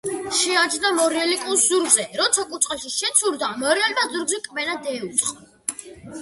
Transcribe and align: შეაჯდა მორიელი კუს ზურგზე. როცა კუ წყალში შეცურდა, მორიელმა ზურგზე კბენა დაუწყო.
შეაჯდა 0.35 0.89
მორიელი 0.99 1.35
კუს 1.41 1.65
ზურგზე. 1.73 2.05
როცა 2.21 2.45
კუ 2.53 2.61
წყალში 2.63 2.93
შეცურდა, 2.95 3.51
მორიელმა 3.65 4.07
ზურგზე 4.15 4.41
კბენა 4.49 4.81
დაუწყო. 4.89 5.47